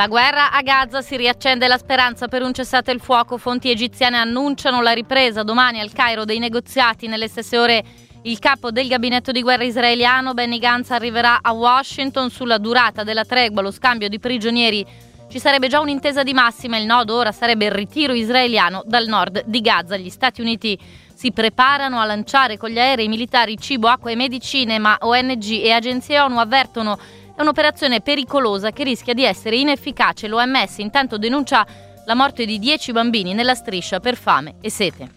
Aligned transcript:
La 0.00 0.08
guerra 0.08 0.50
a 0.50 0.62
Gaza 0.62 1.02
si 1.02 1.14
riaccende 1.14 1.68
la 1.68 1.76
speranza 1.76 2.26
per 2.26 2.40
un 2.40 2.54
cessate 2.54 2.90
il 2.90 3.00
fuoco. 3.00 3.36
Fonti 3.36 3.70
egiziane 3.70 4.16
annunciano 4.16 4.80
la 4.80 4.92
ripresa 4.92 5.42
domani 5.42 5.78
al 5.78 5.92
Cairo 5.92 6.24
dei 6.24 6.38
negoziati. 6.38 7.06
Nelle 7.06 7.28
stesse 7.28 7.58
ore 7.58 7.84
il 8.22 8.38
capo 8.38 8.70
del 8.70 8.88
gabinetto 8.88 9.30
di 9.30 9.42
guerra 9.42 9.64
israeliano 9.64 10.32
Benny 10.32 10.58
Gantz 10.58 10.90
arriverà 10.92 11.40
a 11.42 11.52
Washington 11.52 12.30
sulla 12.30 12.56
durata 12.56 13.04
della 13.04 13.26
tregua, 13.26 13.60
lo 13.60 13.70
scambio 13.70 14.08
di 14.08 14.18
prigionieri. 14.18 14.86
Ci 15.28 15.38
sarebbe 15.38 15.68
già 15.68 15.80
un'intesa 15.80 16.22
di 16.22 16.32
massima, 16.32 16.78
il 16.78 16.86
nodo 16.86 17.16
ora 17.16 17.30
sarebbe 17.30 17.66
il 17.66 17.72
ritiro 17.72 18.14
israeliano 18.14 18.82
dal 18.86 19.06
nord 19.06 19.42
di 19.44 19.60
Gaza. 19.60 19.98
Gli 19.98 20.08
Stati 20.08 20.40
Uniti 20.40 20.78
si 21.12 21.30
preparano 21.30 22.00
a 22.00 22.06
lanciare 22.06 22.56
con 22.56 22.70
gli 22.70 22.78
aerei 22.78 23.06
militari 23.06 23.58
cibo, 23.58 23.88
acqua 23.88 24.10
e 24.10 24.16
medicine, 24.16 24.78
ma 24.78 24.96
ONG 24.98 25.60
e 25.62 25.70
agenzie 25.72 26.20
ONU 26.20 26.38
avvertono 26.38 26.98
è 27.40 27.42
un'operazione 27.42 28.02
pericolosa 28.02 28.70
che 28.70 28.84
rischia 28.84 29.14
di 29.14 29.24
essere 29.24 29.56
inefficace. 29.56 30.28
L'OMS 30.28 30.76
intanto 30.78 31.16
denuncia 31.16 31.66
la 32.04 32.14
morte 32.14 32.44
di 32.44 32.58
10 32.58 32.92
bambini 32.92 33.32
nella 33.32 33.54
striscia 33.54 33.98
per 33.98 34.14
fame 34.16 34.56
e 34.60 34.70
sete. 34.70 35.08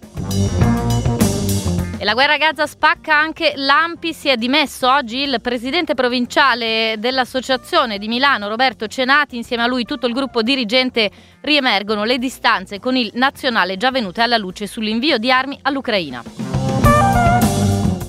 E 1.98 2.06
la 2.06 2.14
guerra 2.14 2.34
a 2.34 2.38
Gaza 2.38 2.66
spacca 2.66 3.18
anche 3.18 3.54
l'Ampi, 3.58 4.14
si 4.14 4.30
è 4.30 4.38
dimesso 4.38 4.90
oggi 4.90 5.18
il 5.18 5.40
presidente 5.42 5.96
provinciale 5.96 6.96
dell'associazione 6.98 7.98
di 7.98 8.08
Milano, 8.08 8.48
Roberto 8.48 8.88
Cenati, 8.88 9.36
insieme 9.36 9.64
a 9.64 9.68
lui 9.68 9.84
tutto 9.84 10.08
il 10.08 10.14
gruppo 10.14 10.42
dirigente 10.42 11.12
riemergono 11.42 12.06
le 12.06 12.18
distanze 12.18 12.80
con 12.80 12.96
il 12.96 13.12
nazionale 13.16 13.76
già 13.76 13.92
venute 13.92 14.22
alla 14.22 14.38
luce 14.38 14.66
sull'invio 14.66 15.18
di 15.18 15.30
armi 15.30 15.60
all'Ucraina. 15.62 16.53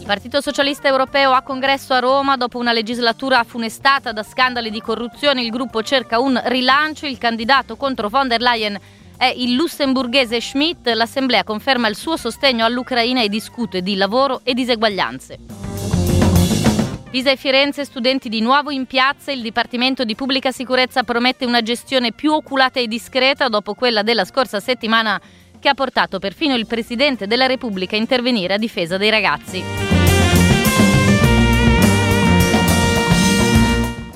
Il 0.04 0.10
Partito 0.10 0.42
Socialista 0.42 0.86
Europeo 0.86 1.32
a 1.32 1.40
congresso 1.40 1.94
a 1.94 1.98
Roma, 1.98 2.36
dopo 2.36 2.58
una 2.58 2.74
legislatura 2.74 3.42
funestata 3.42 4.12
da 4.12 4.22
scandali 4.22 4.70
di 4.70 4.82
corruzione, 4.82 5.40
il 5.40 5.48
gruppo 5.48 5.82
cerca 5.82 6.18
un 6.20 6.38
rilancio, 6.44 7.06
il 7.06 7.16
candidato 7.16 7.76
contro 7.76 8.10
von 8.10 8.28
der 8.28 8.42
Leyen 8.42 8.78
è 9.16 9.32
il 9.34 9.54
lussemburghese 9.54 10.42
Schmidt. 10.42 10.88
L'Assemblea 10.88 11.42
conferma 11.42 11.88
il 11.88 11.96
suo 11.96 12.18
sostegno 12.18 12.66
all'Ucraina 12.66 13.22
e 13.22 13.30
discute 13.30 13.80
di 13.80 13.96
lavoro 13.96 14.42
e 14.44 14.52
diseguaglianze. 14.52 15.38
Pisa 17.10 17.30
e 17.30 17.36
Firenze, 17.36 17.86
studenti 17.86 18.28
di 18.28 18.42
nuovo 18.42 18.70
in 18.70 18.84
piazza, 18.84 19.32
il 19.32 19.40
Dipartimento 19.40 20.04
di 20.04 20.14
Pubblica 20.14 20.52
Sicurezza 20.52 21.02
promette 21.02 21.46
una 21.46 21.62
gestione 21.62 22.12
più 22.12 22.30
oculata 22.32 22.78
e 22.78 22.88
discreta 22.88 23.48
dopo 23.48 23.72
quella 23.72 24.02
della 24.02 24.26
scorsa 24.26 24.60
settimana 24.60 25.18
che 25.64 25.70
ha 25.70 25.74
portato 25.74 26.18
perfino 26.18 26.54
il 26.56 26.66
Presidente 26.66 27.26
della 27.26 27.46
Repubblica 27.46 27.96
a 27.96 27.98
intervenire 27.98 28.52
a 28.52 28.58
difesa 28.58 28.98
dei 28.98 29.08
ragazzi. 29.08 29.64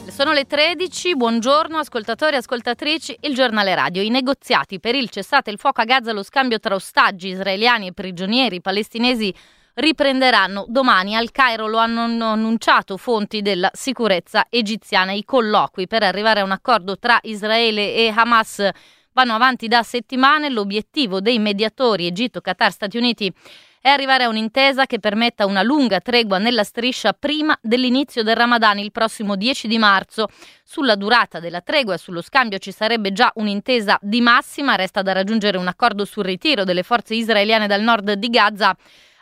Sono 0.08 0.32
le 0.32 0.44
13, 0.44 1.16
buongiorno 1.16 1.78
ascoltatori 1.78 2.34
e 2.34 2.38
ascoltatrici, 2.40 3.16
il 3.22 3.34
giornale 3.34 3.74
radio. 3.74 4.02
I 4.02 4.10
negoziati 4.10 4.78
per 4.78 4.94
il 4.94 5.08
cessate 5.08 5.50
il 5.50 5.56
fuoco 5.56 5.80
a 5.80 5.84
Gaza 5.84 6.12
lo 6.12 6.22
scambio 6.22 6.58
tra 6.58 6.74
ostaggi 6.74 7.28
israeliani 7.28 7.86
e 7.86 7.92
prigionieri 7.94 8.60
palestinesi 8.60 9.34
riprenderanno 9.72 10.66
domani 10.68 11.16
al 11.16 11.30
Cairo, 11.30 11.66
lo 11.66 11.78
hanno 11.78 12.02
annunciato 12.02 12.98
fonti 12.98 13.40
della 13.40 13.70
sicurezza 13.72 14.48
egiziana. 14.50 15.12
I 15.12 15.24
colloqui 15.24 15.86
per 15.86 16.02
arrivare 16.02 16.40
a 16.40 16.44
un 16.44 16.50
accordo 16.50 16.98
tra 16.98 17.18
Israele 17.22 17.94
e 17.94 18.12
Hamas 18.14 18.68
vanno 19.18 19.34
avanti 19.34 19.66
da 19.66 19.82
settimane. 19.82 20.48
L'obiettivo 20.48 21.20
dei 21.20 21.40
mediatori 21.40 22.06
Egitto, 22.06 22.40
Qatar, 22.40 22.70
Stati 22.70 22.96
Uniti 22.96 23.32
è 23.80 23.88
arrivare 23.88 24.22
a 24.24 24.28
un'intesa 24.28 24.86
che 24.86 25.00
permetta 25.00 25.44
una 25.44 25.62
lunga 25.62 25.98
tregua 25.98 26.38
nella 26.38 26.62
striscia 26.62 27.12
prima 27.14 27.58
dell'inizio 27.60 28.22
del 28.22 28.36
Ramadan 28.36 28.78
il 28.78 28.92
prossimo 28.92 29.34
10 29.34 29.66
di 29.66 29.78
marzo. 29.78 30.28
Sulla 30.62 30.94
durata 30.94 31.40
della 31.40 31.62
tregua 31.62 31.94
e 31.94 31.98
sullo 31.98 32.22
scambio 32.22 32.58
ci 32.58 32.70
sarebbe 32.70 33.12
già 33.12 33.32
un'intesa 33.34 33.98
di 34.00 34.20
massima, 34.20 34.76
resta 34.76 35.02
da 35.02 35.12
raggiungere 35.12 35.58
un 35.58 35.66
accordo 35.66 36.04
sul 36.04 36.24
ritiro 36.24 36.62
delle 36.62 36.84
forze 36.84 37.14
israeliane 37.14 37.66
dal 37.66 37.82
nord 37.82 38.12
di 38.12 38.28
Gaza. 38.28 38.76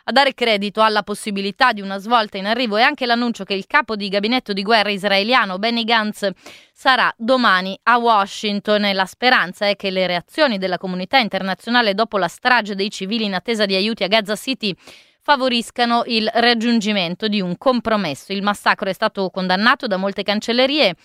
A 0.09 0.13
dare 0.13 0.33
credito 0.33 0.81
alla 0.81 1.03
possibilità 1.03 1.73
di 1.73 1.81
una 1.81 1.97
svolta 1.97 2.37
in 2.37 2.45
arrivo 2.45 2.77
è 2.77 2.81
anche 2.81 3.05
l'annuncio 3.05 3.43
che 3.43 3.53
il 3.53 3.67
capo 3.67 3.97
di 3.97 4.07
gabinetto 4.07 4.53
di 4.53 4.61
guerra 4.61 4.89
israeliano 4.89 5.57
Benny 5.57 5.83
Gantz 5.83 6.29
sarà 6.71 7.13
domani 7.17 7.77
a 7.83 7.97
Washington 7.97 8.85
e 8.85 8.93
la 8.93 9.05
speranza 9.05 9.67
è 9.67 9.75
che 9.75 9.89
le 9.89 10.07
reazioni 10.07 10.57
della 10.57 10.77
comunità 10.77 11.17
internazionale 11.17 11.93
dopo 11.93 12.17
la 12.17 12.29
strage 12.29 12.73
dei 12.73 12.89
civili 12.89 13.25
in 13.25 13.33
attesa 13.33 13.65
di 13.65 13.75
aiuti 13.75 14.05
a 14.05 14.07
Gaza 14.07 14.37
City 14.37 14.73
favoriscano 15.19 16.03
il 16.05 16.31
raggiungimento 16.35 17.27
di 17.27 17.41
un 17.41 17.57
compromesso. 17.57 18.31
Il 18.31 18.43
massacro 18.43 18.89
è 18.89 18.93
stato 18.93 19.29
condannato 19.29 19.87
da 19.87 19.97
molte 19.97 20.23
cancellerie. 20.23 20.95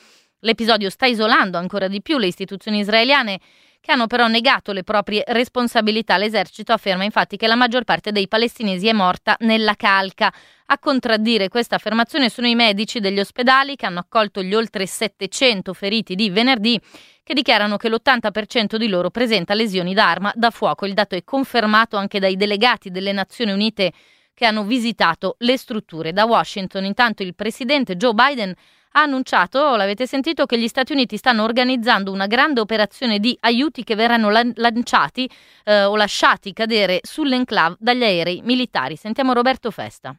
L'episodio 0.45 0.91
sta 0.91 1.07
isolando 1.07 1.59
ancora 1.59 1.89
di 1.89 2.01
più 2.03 2.19
le 2.19 2.29
istituzioni 2.29 2.79
israeliane 2.79 3.41
che 3.83 3.91
hanno 3.91 4.07
però 4.07 4.29
negato 4.29 4.73
le 4.73 4.85
proprie 4.85 5.25
responsabilità. 5.27 6.17
L'esercito 6.17 6.73
afferma 6.73 7.03
infatti 7.03 7.37
che 7.37 7.49
la 7.49 7.57
maggior 7.57 7.83
parte 7.83 8.13
dei 8.13 8.29
palestinesi 8.29 8.87
è 8.87 8.93
morta 8.93 9.35
nella 9.41 9.75
calca. 9.75 10.33
A 10.67 10.79
contraddire 10.79 11.49
questa 11.49 11.75
affermazione 11.75 12.31
sono 12.31 12.47
i 12.47 12.55
medici 12.55 13.01
degli 13.01 13.19
ospedali 13.19 13.75
che 13.75 13.85
hanno 13.85 13.99
accolto 13.99 14.41
gli 14.41 14.55
oltre 14.55 14.87
700 14.87 15.75
feriti 15.75 16.15
di 16.15 16.31
venerdì 16.31 16.81
che 17.25 17.35
dichiarano 17.35 17.77
che 17.77 17.89
l'80% 17.89 18.77
di 18.77 18.87
loro 18.87 19.11
presenta 19.11 19.53
lesioni 19.53 19.95
d'arma 19.95 20.33
da 20.37 20.51
fuoco. 20.51 20.87
Il 20.87 20.95
dato 20.95 21.17
è 21.17 21.25
confermato 21.25 21.97
anche 21.97 22.21
dai 22.21 22.37
delegati 22.37 22.89
delle 22.91 23.11
Nazioni 23.11 23.51
Unite 23.51 23.93
che 24.35 24.47
hanno 24.47 24.65
visitato 24.65 25.37
le 25.39 25.57
strutture. 25.57 26.13
Da 26.13 26.25
Washington 26.25 26.85
intanto 26.85 27.23
il 27.23 27.35
presidente 27.35 27.97
Joe 27.97 28.15
Biden 28.15 28.55
ha 28.93 29.03
annunciato, 29.03 29.75
l'avete 29.77 30.07
sentito, 30.07 30.47
che 30.47 30.59
gli 30.59 30.69
Stati 30.69 30.93
Uniti 30.93 31.17
stanno 31.17 31.45
organizzando 31.45 32.13
una 32.13 32.27
grande 32.27 32.61
operazione 32.61 33.19
di 33.19 33.37
aiuti 33.41 33.85
che 33.85 33.95
verranno 33.95 34.31
lan- 34.31 34.53
lanciati 34.57 35.29
eh, 35.65 35.85
o 35.85 35.97
lasciati 35.97 36.53
cadere 36.53 37.01
sull'enclave 37.03 37.77
dagli 37.79 38.03
aerei 38.03 38.43
militari. 38.43 38.97
Sentiamo 38.97 39.33
Roberto 39.33 39.71
Festa. 39.71 40.15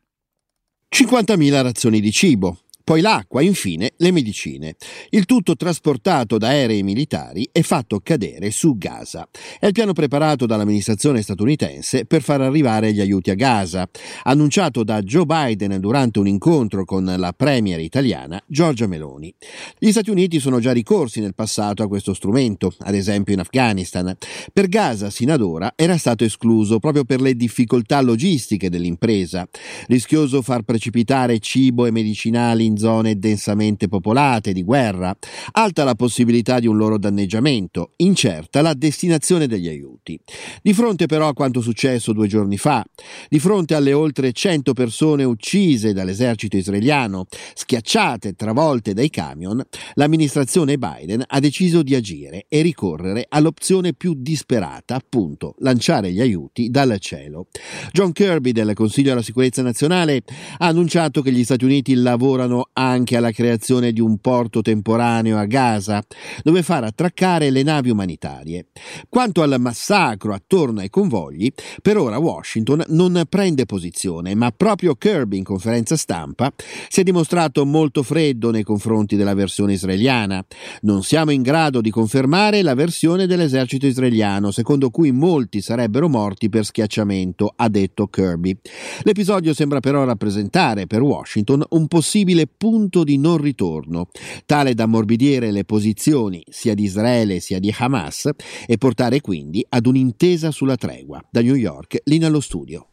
50.000 0.89 1.61
razioni 1.61 1.99
di 1.99 2.11
cibo, 2.11 2.59
poi 2.83 2.99
l'acqua, 2.99 3.41
infine 3.41 3.93
le 3.97 4.11
medicine. 4.11 4.75
Il 5.09 5.25
tutto 5.25 5.55
trasportato 5.55 6.37
da 6.37 6.49
aerei 6.49 6.83
militari 6.83 7.47
e 7.51 7.63
fatto 7.63 8.01
cadere 8.03 8.51
su 8.51 8.77
Gaza. 8.77 9.25
È 9.57 9.65
il 9.67 9.71
piano 9.71 9.93
preparato 9.93 10.45
dall'amministrazione 10.45 11.21
statunitense 11.21 12.03
per 12.03 12.21
far 12.21 12.41
arrivare 12.41 12.91
gli 12.91 12.99
aiuti 12.99 13.29
a 13.29 13.35
Gaza, 13.35 13.87
annunciato 14.23 14.83
da 14.83 15.01
Joe 15.01 15.25
Biden 15.25 15.79
durante 15.79 16.19
un 16.19 16.27
incontro 16.27 16.83
con 16.83 17.05
la 17.05 17.31
premier 17.31 17.79
italiana 17.79 18.43
Giorgia 18.47 18.87
Meloni. 18.87 19.33
Gli 19.79 19.91
Stati 19.91 20.09
Uniti 20.09 20.41
sono 20.41 20.59
già 20.59 20.73
ricorsi 20.73 21.21
nel 21.21 21.35
passato 21.35 21.83
a 21.83 21.87
questo 21.87 22.13
strumento, 22.13 22.73
ad 22.79 22.95
esempio 22.95 23.33
in 23.33 23.39
Afghanistan. 23.39 24.13
Per 24.51 24.67
Gaza, 24.67 25.09
sino 25.09 25.31
ad 25.31 25.41
ora, 25.41 25.71
era 25.77 25.97
stato 25.97 26.25
escluso 26.25 26.79
proprio 26.79 27.05
per 27.05 27.21
le 27.21 27.35
difficoltà 27.35 28.01
logistiche 28.01 28.69
dell'impresa. 28.69 29.47
Rischioso 29.87 30.41
far 30.41 30.63
precipitare 30.63 31.39
cibo 31.39 31.85
e 31.85 31.91
medicinali 31.91 32.71
in 32.73 32.77
zone 32.77 33.19
densamente 33.19 33.87
popolate 33.87 34.51
di 34.51 34.63
guerra, 34.63 35.15
alta 35.51 35.83
la 35.83 35.95
possibilità 35.95 36.59
di 36.59 36.67
un 36.67 36.77
loro 36.77 36.97
danneggiamento, 36.97 37.91
incerta 37.97 38.61
la 38.61 38.73
destinazione 38.73 39.47
degli 39.47 39.67
aiuti. 39.67 40.19
Di 40.61 40.73
fronte 40.73 41.05
però 41.05 41.27
a 41.27 41.33
quanto 41.33 41.61
successo 41.61 42.11
due 42.11 42.27
giorni 42.27 42.57
fa, 42.57 42.83
di 43.29 43.39
fronte 43.39 43.75
alle 43.75 43.93
oltre 43.93 44.31
100 44.31 44.73
persone 44.73 45.23
uccise 45.23 45.93
dall'esercito 45.93 46.57
israeliano, 46.57 47.27
schiacciate, 47.53 48.33
travolte 48.33 48.93
dai 48.93 49.09
camion, 49.09 49.61
l'amministrazione 49.93 50.77
Biden 50.77 51.23
ha 51.25 51.39
deciso 51.39 51.83
di 51.83 51.95
agire 51.95 52.45
e 52.49 52.61
ricorrere 52.61 53.25
all'opzione 53.29 53.93
più 53.93 54.15
disperata, 54.17 54.95
appunto, 54.95 55.55
lanciare 55.59 56.11
gli 56.11 56.21
aiuti 56.21 56.69
dal 56.69 56.97
cielo. 56.99 57.47
John 57.91 58.11
Kirby 58.11 58.51
del 58.51 58.73
Consiglio 58.73 59.09
della 59.09 59.21
Sicurezza 59.21 59.61
Nazionale 59.61 60.23
ha 60.57 60.67
annunciato 60.67 61.21
che 61.21 61.31
gli 61.31 61.43
Stati 61.43 61.65
Uniti 61.65 61.93
lavorano 61.93 62.62
anche 62.73 63.17
alla 63.17 63.31
creazione 63.31 63.91
di 63.91 63.99
un 63.99 64.17
porto 64.19 64.61
temporaneo 64.61 65.37
a 65.37 65.45
Gaza, 65.45 66.01
dove 66.43 66.63
far 66.63 66.83
attraccare 66.83 67.49
le 67.49 67.63
navi 67.63 67.89
umanitarie. 67.89 68.67
Quanto 69.09 69.41
al 69.41 69.55
massacro 69.59 70.33
attorno 70.33 70.79
ai 70.79 70.89
convogli, 70.89 71.51
per 71.81 71.97
ora 71.97 72.17
Washington 72.17 72.83
non 72.89 73.23
prende 73.29 73.65
posizione, 73.65 74.35
ma 74.35 74.51
proprio 74.51 74.95
Kirby 74.95 75.37
in 75.37 75.43
conferenza 75.43 75.95
stampa 75.95 76.51
si 76.87 77.01
è 77.01 77.03
dimostrato 77.03 77.65
molto 77.65 78.03
freddo 78.03 78.51
nei 78.51 78.63
confronti 78.63 79.15
della 79.15 79.33
versione 79.33 79.73
israeliana. 79.73 80.43
Non 80.81 81.03
siamo 81.03 81.31
in 81.31 81.41
grado 81.41 81.81
di 81.81 81.89
confermare 81.89 82.61
la 82.61 82.73
versione 82.73 83.27
dell'esercito 83.27 83.85
israeliano, 83.85 84.51
secondo 84.51 84.89
cui 84.89 85.11
molti 85.11 85.61
sarebbero 85.61 86.09
morti 86.09 86.49
per 86.49 86.65
schiacciamento, 86.65 87.53
ha 87.55 87.69
detto 87.69 88.07
Kirby. 88.07 88.57
L'episodio 89.01 89.53
sembra 89.53 89.79
però 89.79 90.03
rappresentare 90.03 90.87
per 90.87 91.01
Washington 91.01 91.63
un 91.69 91.87
possibile 91.87 92.47
punto 92.55 93.03
di 93.03 93.17
non 93.17 93.37
ritorno, 93.37 94.09
tale 94.45 94.73
da 94.73 94.83
ammorbidire 94.83 95.51
le 95.51 95.65
posizioni 95.65 96.43
sia 96.49 96.73
di 96.73 96.83
Israele 96.83 97.39
sia 97.39 97.59
di 97.59 97.73
Hamas 97.77 98.29
e 98.65 98.77
portare 98.77 99.21
quindi 99.21 99.65
ad 99.67 99.85
un'intesa 99.85 100.51
sulla 100.51 100.75
tregua. 100.75 101.23
Da 101.29 101.41
New 101.41 101.55
York, 101.55 102.01
Lina 102.05 102.27
allo 102.27 102.39
studio. 102.39 102.87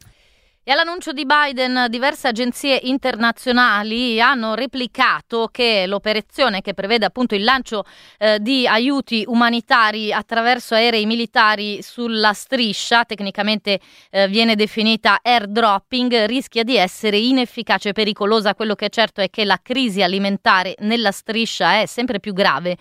E 0.70 0.72
all'annuncio 0.72 1.10
di 1.10 1.26
Biden 1.26 1.86
diverse 1.88 2.28
agenzie 2.28 2.78
internazionali 2.84 4.20
hanno 4.20 4.54
replicato 4.54 5.48
che 5.50 5.84
l'operazione 5.88 6.60
che 6.60 6.74
prevede 6.74 7.04
appunto 7.04 7.34
il 7.34 7.42
lancio 7.42 7.84
eh, 8.18 8.38
di 8.38 8.68
aiuti 8.68 9.24
umanitari 9.26 10.12
attraverso 10.12 10.76
aerei 10.76 11.06
militari 11.06 11.82
sulla 11.82 12.32
striscia, 12.34 13.04
tecnicamente 13.04 13.80
eh, 14.10 14.28
viene 14.28 14.54
definita 14.54 15.18
airdropping, 15.20 16.26
rischia 16.26 16.62
di 16.62 16.76
essere 16.76 17.18
inefficace 17.18 17.88
e 17.88 17.92
pericolosa. 17.92 18.54
Quello 18.54 18.76
che 18.76 18.86
è 18.86 18.90
certo 18.90 19.20
è 19.20 19.28
che 19.28 19.44
la 19.44 19.58
crisi 19.60 20.04
alimentare 20.04 20.76
nella 20.82 21.10
striscia 21.10 21.80
è 21.80 21.86
sempre 21.86 22.20
più 22.20 22.32
grave. 22.32 22.76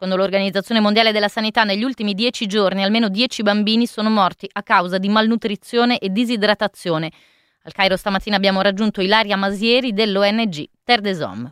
Secondo 0.00 0.22
l'Organizzazione 0.22 0.78
Mondiale 0.78 1.10
della 1.10 1.26
Sanità, 1.26 1.64
negli 1.64 1.82
ultimi 1.82 2.14
dieci 2.14 2.46
giorni 2.46 2.84
almeno 2.84 3.08
dieci 3.08 3.42
bambini 3.42 3.84
sono 3.84 4.08
morti 4.08 4.48
a 4.52 4.62
causa 4.62 4.96
di 4.96 5.08
malnutrizione 5.08 5.98
e 5.98 6.10
disidratazione. 6.10 7.10
Al 7.64 7.72
Cairo 7.72 7.96
stamattina 7.96 8.36
abbiamo 8.36 8.60
raggiunto 8.60 9.00
Ilaria 9.00 9.36
Masieri 9.36 9.92
dell'ONG 9.92 10.68
Terre 10.84 11.00
des 11.00 11.18
Hommes. 11.18 11.50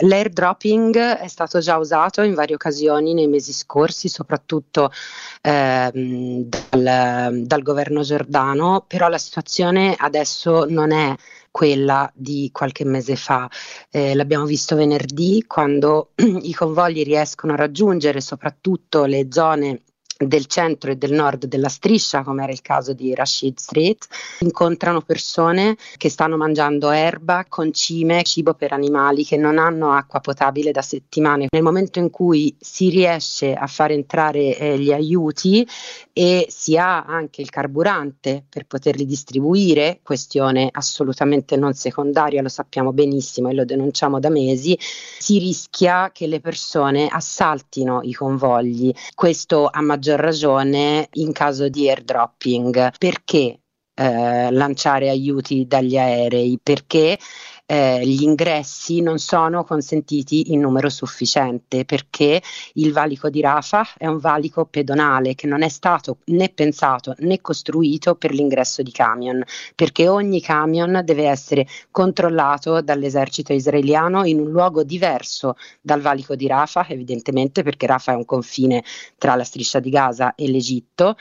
L'airdropping 0.00 0.96
è 0.96 1.28
stato 1.28 1.58
già 1.58 1.76
usato 1.76 2.22
in 2.22 2.34
varie 2.34 2.54
occasioni 2.54 3.12
nei 3.14 3.26
mesi 3.26 3.52
scorsi, 3.52 4.08
soprattutto 4.08 4.90
ehm, 5.42 6.44
dal, 6.70 7.42
dal, 7.42 7.62
governo 7.62 8.02
giordano, 8.02 8.84
però 8.86 9.08
la 9.08 9.18
situazione 9.18 9.94
adesso 9.98 10.64
non 10.68 10.92
è 10.92 11.14
quella 11.50 12.10
di 12.14 12.48
qualche 12.52 12.84
mese 12.84 13.16
fa. 13.16 13.48
Eh, 13.90 14.14
l'abbiamo 14.14 14.44
visto 14.44 14.76
venerdì 14.76 15.44
quando 15.46 16.12
i 16.16 16.54
convogli 16.54 17.02
riescono 17.02 17.52
a 17.52 17.56
raggiungere 17.56 18.20
soprattutto 18.20 19.04
le 19.04 19.26
zone 19.30 19.82
del 20.26 20.46
centro 20.46 20.90
e 20.90 20.96
del 20.96 21.12
nord 21.12 21.46
della 21.46 21.68
striscia, 21.68 22.22
come 22.22 22.42
era 22.42 22.52
il 22.52 22.60
caso 22.60 22.92
di 22.92 23.14
Rashid 23.14 23.58
Street, 23.58 24.06
incontrano 24.40 25.00
persone 25.00 25.76
che 25.96 26.10
stanno 26.10 26.36
mangiando 26.36 26.90
erba, 26.90 27.46
concime, 27.48 28.22
cibo 28.22 28.54
per 28.54 28.72
animali 28.72 29.24
che 29.24 29.36
non 29.36 29.58
hanno 29.58 29.92
acqua 29.92 30.20
potabile 30.20 30.72
da 30.72 30.82
settimane. 30.82 31.46
Nel 31.50 31.62
momento 31.62 31.98
in 31.98 32.10
cui 32.10 32.54
si 32.58 32.90
riesce 32.90 33.54
a 33.54 33.66
far 33.66 33.92
entrare 33.92 34.56
eh, 34.56 34.78
gli 34.78 34.92
aiuti 34.92 35.66
e 36.20 36.48
si 36.50 36.76
ha 36.76 37.02
anche 37.04 37.40
il 37.40 37.48
carburante 37.48 38.44
per 38.46 38.66
poterli 38.66 39.06
distribuire, 39.06 40.00
questione 40.02 40.68
assolutamente 40.70 41.56
non 41.56 41.72
secondaria, 41.72 42.42
lo 42.42 42.50
sappiamo 42.50 42.92
benissimo 42.92 43.48
e 43.48 43.54
lo 43.54 43.64
denunciamo 43.64 44.20
da 44.20 44.28
mesi, 44.28 44.78
si 44.78 45.38
rischia 45.38 46.10
che 46.12 46.26
le 46.26 46.40
persone 46.40 47.08
assaltino 47.10 48.02
i 48.02 48.12
convogli. 48.12 48.92
Questo 49.14 49.66
a 49.72 49.80
maggior 49.80 50.20
ragione 50.20 51.08
in 51.12 51.32
caso 51.32 51.70
di 51.70 51.88
airdropping. 51.88 52.90
Perché 52.98 53.60
eh, 53.94 54.50
lanciare 54.50 55.08
aiuti 55.08 55.66
dagli 55.66 55.96
aerei? 55.96 56.60
Perché 56.62 57.18
eh, 57.70 58.04
gli 58.04 58.22
ingressi 58.22 59.00
non 59.00 59.18
sono 59.18 59.62
consentiti 59.62 60.52
in 60.52 60.58
numero 60.58 60.88
sufficiente 60.88 61.84
perché 61.84 62.42
il 62.74 62.92
valico 62.92 63.30
di 63.30 63.40
Rafah 63.40 63.90
è 63.96 64.08
un 64.08 64.18
valico 64.18 64.64
pedonale 64.64 65.36
che 65.36 65.46
non 65.46 65.62
è 65.62 65.68
stato 65.68 66.18
né 66.26 66.48
pensato 66.48 67.14
né 67.18 67.40
costruito 67.40 68.16
per 68.16 68.32
l'ingresso 68.32 68.82
di 68.82 68.90
camion, 68.90 69.44
perché 69.76 70.08
ogni 70.08 70.40
camion 70.40 71.00
deve 71.04 71.28
essere 71.28 71.64
controllato 71.92 72.80
dall'esercito 72.80 73.52
israeliano 73.52 74.24
in 74.24 74.40
un 74.40 74.50
luogo 74.50 74.82
diverso 74.82 75.54
dal 75.80 76.00
valico 76.00 76.34
di 76.34 76.48
Rafah, 76.48 76.88
evidentemente 76.88 77.62
perché 77.62 77.86
Rafah 77.86 78.14
è 78.14 78.16
un 78.16 78.24
confine 78.24 78.82
tra 79.16 79.36
la 79.36 79.44
striscia 79.44 79.78
di 79.78 79.90
Gaza 79.90 80.34
e 80.34 80.48
l'Egitto 80.48 81.14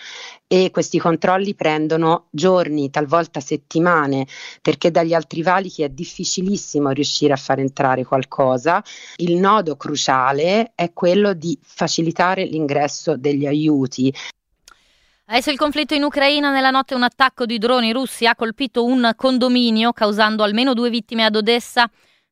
e 0.52 0.72
questi 0.72 0.98
controlli 0.98 1.54
prendono 1.54 2.26
giorni, 2.32 2.90
talvolta 2.90 3.40
settimane, 3.40 4.26
perché 4.64 4.90
dagli 4.90 5.14
altri 5.14 5.44
valichi 5.44 5.84
è 5.84 5.90
difficilissimo 5.90 6.90
riuscire 6.90 7.34
a 7.34 7.36
far 7.36 7.60
entrare 7.60 8.04
qualcosa. 8.04 8.84
Il 9.18 9.36
nodo 9.36 9.78
cruciale 9.78 10.72
è 10.74 10.92
quello 10.92 11.34
di 11.34 11.56
facilitare 11.62 12.46
l'ingresso 12.46 13.16
degli 13.16 13.46
aiuti. 13.46 14.12
Adesso 15.26 15.52
il 15.52 15.58
conflitto 15.60 15.94
in 15.94 16.02
Ucraina, 16.02 16.50
nella 16.50 16.72
notte 16.72 16.96
un 16.96 17.04
attacco 17.04 17.46
di 17.46 17.60
droni 17.60 17.92
russi 17.92 18.26
ha 18.26 18.36
colpito 18.36 18.84
un 18.84 19.12
condominio 19.16 19.94
causando 19.94 20.42
almeno 20.42 20.74
due 20.74 20.90
vittime 20.90 21.26
ad 21.26 21.36
Odessa. 21.36 21.88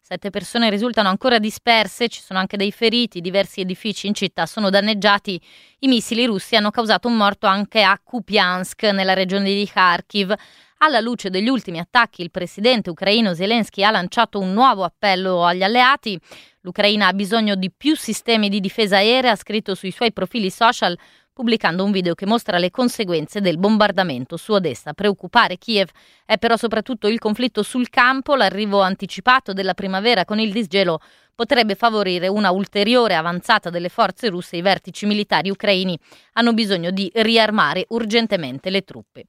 Sette 0.09 0.29
persone 0.29 0.69
risultano 0.69 1.09
ancora 1.09 1.37
disperse, 1.37 2.07
ci 2.07 2.21
sono 2.21 2.39
anche 2.39 2.55
dei 2.55 2.71
feriti, 2.71 3.19
diversi 3.19 3.59
edifici 3.59 4.07
in 4.07 4.13
città 4.13 4.45
sono 4.45 4.69
danneggiati. 4.69 5.37
I 5.79 5.87
missili 5.89 6.25
russi 6.25 6.55
hanno 6.55 6.71
causato 6.71 7.09
un 7.09 7.17
morto 7.17 7.45
anche 7.45 7.81
a 7.81 7.99
Kupiansk, 8.01 8.83
nella 8.83 9.13
regione 9.13 9.53
di 9.53 9.67
Kharkiv. 9.69 10.33
Alla 10.77 11.01
luce 11.01 11.29
degli 11.29 11.49
ultimi 11.49 11.79
attacchi, 11.79 12.21
il 12.21 12.31
presidente 12.31 12.89
ucraino 12.89 13.33
Zelensky 13.33 13.83
ha 13.83 13.91
lanciato 13.91 14.39
un 14.39 14.53
nuovo 14.53 14.85
appello 14.85 15.43
agli 15.43 15.63
alleati. 15.63 16.17
L'Ucraina 16.61 17.07
ha 17.07 17.13
bisogno 17.13 17.55
di 17.55 17.69
più 17.69 17.93
sistemi 17.97 18.47
di 18.47 18.61
difesa 18.61 18.95
aerea, 18.95 19.31
ha 19.31 19.35
scritto 19.35 19.75
sui 19.75 19.91
suoi 19.91 20.13
profili 20.13 20.49
social 20.49 20.97
pubblicando 21.37 21.83
un 21.83 21.91
video 21.91 22.15
che 22.15 22.25
mostra 22.25 22.57
le 22.57 22.71
conseguenze 22.71 23.41
del 23.41 23.59
bombardamento 23.59 24.37
su 24.37 24.53
Odessa. 24.53 24.93
Preoccupare 24.93 25.59
Kiev 25.59 25.87
è 26.25 26.39
però 26.39 26.57
soprattutto 26.57 27.07
il 27.07 27.19
conflitto 27.19 27.61
sul 27.61 27.89
campo, 27.89 28.33
l'arrivo 28.33 28.81
anticipato 28.81 29.53
della 29.53 29.75
primavera 29.75 30.25
con 30.25 30.39
il 30.39 30.51
disgelo 30.51 30.99
potrebbe 31.35 31.75
favorire 31.75 32.27
una 32.27 32.49
ulteriore 32.49 33.13
avanzata 33.13 33.69
delle 33.69 33.89
forze 33.89 34.29
russe. 34.29 34.57
I 34.57 34.63
vertici 34.63 35.05
militari 35.05 35.51
ucraini 35.51 35.95
hanno 36.33 36.53
bisogno 36.53 36.89
di 36.89 37.07
riarmare 37.13 37.85
urgentemente 37.89 38.71
le 38.71 38.81
truppe. 38.81 39.25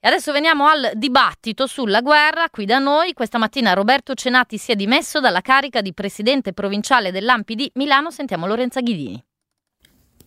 Adesso 0.00 0.30
veniamo 0.30 0.66
al 0.66 0.90
dibattito 0.92 1.66
sulla 1.66 2.02
guerra. 2.02 2.50
Qui 2.50 2.66
da 2.66 2.78
noi 2.78 3.14
questa 3.14 3.38
mattina 3.38 3.72
Roberto 3.72 4.12
Cenati 4.12 4.58
si 4.58 4.72
è 4.72 4.74
dimesso 4.74 5.20
dalla 5.20 5.40
carica 5.40 5.80
di 5.80 5.94
presidente 5.94 6.52
provinciale 6.52 7.10
dell'Ampi 7.10 7.54
di 7.54 7.70
Milano. 7.76 8.10
Sentiamo 8.10 8.46
Lorenza 8.46 8.82
Ghidini. 8.82 9.24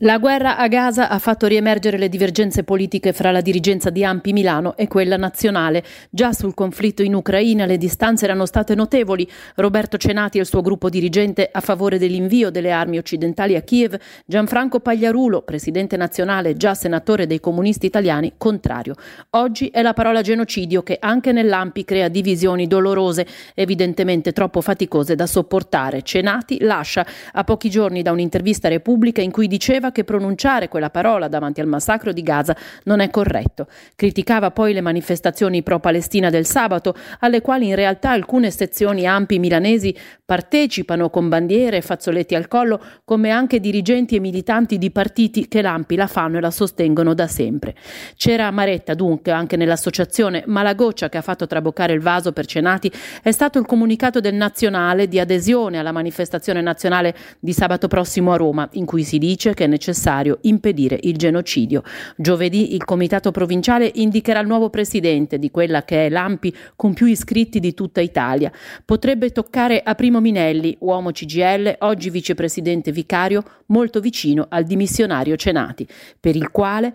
La 0.01 0.19
guerra 0.19 0.57
a 0.57 0.67
Gaza 0.67 1.09
ha 1.09 1.17
fatto 1.17 1.47
riemergere 1.47 1.97
le 1.97 2.07
divergenze 2.07 2.63
politiche 2.63 3.13
fra 3.13 3.31
la 3.31 3.41
dirigenza 3.41 3.89
di 3.89 4.03
Ampi 4.03 4.31
Milano 4.31 4.77
e 4.77 4.87
quella 4.87 5.17
nazionale. 5.17 5.83
Già 6.11 6.33
sul 6.33 6.53
conflitto 6.53 7.01
in 7.01 7.15
Ucraina 7.15 7.65
le 7.65 7.79
distanze 7.79 8.25
erano 8.25 8.45
state 8.45 8.75
notevoli. 8.75 9.27
Roberto 9.55 9.97
Cenati 9.97 10.37
e 10.37 10.41
il 10.41 10.45
suo 10.45 10.61
gruppo 10.61 10.89
dirigente 10.89 11.49
a 11.51 11.61
favore 11.61 11.97
dell'invio 11.97 12.51
delle 12.51 12.71
armi 12.71 12.99
occidentali 12.99 13.55
a 13.55 13.61
Kiev, 13.61 13.97
Gianfranco 14.23 14.81
Pagliarulo, 14.81 15.41
presidente 15.41 15.97
nazionale, 15.97 16.55
già 16.55 16.75
senatore 16.75 17.25
dei 17.25 17.39
comunisti 17.39 17.87
italiani, 17.87 18.33
contrario. 18.37 18.93
Oggi 19.31 19.69
è 19.69 19.81
la 19.81 19.93
parola 19.93 20.21
genocidio 20.21 20.83
che 20.83 20.97
anche 21.01 21.31
nell'Ampi 21.31 21.85
crea 21.85 22.07
divisioni 22.07 22.67
dolorose, 22.67 23.25
evidentemente 23.55 24.31
troppo 24.31 24.61
faticose 24.61 25.15
da 25.15 25.25
sopportare. 25.25 26.03
Cenati 26.03 26.59
lascia 26.61 27.03
a 27.31 27.43
pochi 27.43 27.71
giorni 27.71 28.03
da 28.03 28.11
un'intervista 28.11 28.67
Repubblica 28.67 29.21
in 29.21 29.31
cui 29.31 29.47
diceva 29.47 29.85
diceva 29.87 29.91
che 29.91 30.03
pronunciare 30.03 30.67
quella 30.67 30.89
parola 30.89 31.27
davanti 31.27 31.61
al 31.61 31.67
massacro 31.67 32.11
di 32.11 32.21
Gaza 32.21 32.55
non 32.83 32.99
è 32.99 33.09
corretto. 33.09 33.67
Criticava 33.95 34.51
poi 34.51 34.73
le 34.73 34.81
manifestazioni 34.81 35.63
pro-Palestina 35.63 36.29
del 36.29 36.45
sabato, 36.45 36.95
alle 37.19 37.41
quali 37.41 37.67
in 37.67 37.75
realtà 37.75 38.11
alcune 38.11 38.51
sezioni 38.51 39.05
ampi 39.05 39.39
milanesi 39.39 39.95
partecipano 40.25 41.09
con 41.09 41.29
bandiere 41.29 41.77
e 41.77 41.81
fazzoletti 41.81 42.35
al 42.35 42.47
collo, 42.47 42.81
come 43.05 43.29
anche 43.29 43.59
dirigenti 43.59 44.15
e 44.15 44.19
militanti 44.19 44.77
di 44.77 44.91
partiti 44.91 45.47
che 45.47 45.61
l'Ampi 45.61 45.95
la 45.95 46.07
fanno 46.07 46.37
e 46.37 46.41
la 46.41 46.51
sostengono 46.51 47.13
da 47.13 47.27
sempre. 47.27 47.75
C'era 48.15 48.47
amaretta 48.47 48.93
dunque 48.93 49.31
anche 49.31 49.55
nell'associazione, 49.55 50.43
ma 50.47 50.63
la 50.63 50.73
goccia 50.73 51.09
che 51.09 51.17
ha 51.17 51.21
fatto 51.21 51.47
traboccare 51.47 51.93
il 51.93 52.01
vaso 52.01 52.33
per 52.33 52.45
Cenati 52.45 52.91
è 53.21 53.31
stato 53.31 53.59
il 53.59 53.65
comunicato 53.65 54.19
del 54.19 54.35
Nazionale 54.35 55.07
di 55.07 55.19
adesione 55.19 55.79
alla 55.79 55.91
manifestazione 55.91 56.61
nazionale 56.61 57.15
di 57.39 57.53
sabato 57.53 57.87
prossimo 57.87 58.33
a 58.33 58.37
Roma, 58.37 58.67
in 58.73 58.85
cui 58.85 59.03
si 59.03 59.17
dice 59.17 59.53
che 59.53 59.63
è 59.63 59.67
necessario 59.77 60.39
impedire 60.41 60.97
il 61.03 61.15
genocidio. 61.17 61.83
Giovedì 62.15 62.73
il 62.73 62.83
Comitato 62.83 63.31
Provinciale 63.31 63.91
indicherà 63.95 64.39
il 64.39 64.47
nuovo 64.47 64.69
presidente 64.69 65.37
di 65.37 65.51
quella 65.51 65.83
che 65.83 66.07
è 66.07 66.09
l'AMPI 66.09 66.55
con 66.75 66.93
più 66.93 67.05
iscritti 67.05 67.59
di 67.59 67.73
tutta 67.73 68.01
Italia. 68.01 68.51
Potrebbe 68.83 69.31
toccare 69.31 69.81
a 69.83 69.93
Primo 69.93 70.19
Minelli, 70.19 70.75
uomo 70.79 71.11
CGL, 71.11 71.77
oggi 71.79 72.09
vicepresidente 72.09 72.91
vicario, 72.91 73.43
molto 73.67 73.99
vicino 73.99 74.47
al 74.49 74.63
dimissionario 74.63 75.35
Cenati, 75.35 75.87
per 76.19 76.35
il 76.35 76.49
quale 76.49 76.93